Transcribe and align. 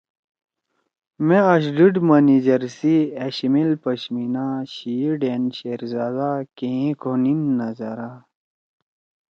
مأ 1.27 1.37
آج 1.53 1.63
ڈیِڑ 1.75 1.93
منیجر 2.07 2.61
سی 2.77 2.95
أشیمیل 3.25 3.71
پشمینا 3.83 4.47
شیئےڈأن 4.73 5.43
شیرزادہ 5.57 6.31
کینگھے 6.57 6.91
کونیِن 7.01 7.39
نذرا 7.57 8.11